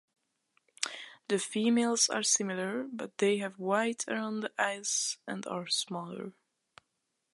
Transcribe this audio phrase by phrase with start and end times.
[1.27, 6.33] The females are similar, but they have white around the eyes and are smaller.